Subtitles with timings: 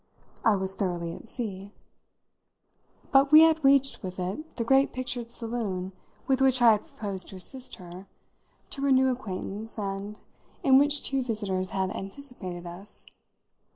[0.43, 1.73] I was thoroughly at sea.
[3.11, 5.91] But we had reached with it the great pictured saloon
[6.25, 8.07] with which I had proposed to assist her
[8.71, 10.19] to renew acquaintance and
[10.63, 13.05] in which two visitors had anticipated us.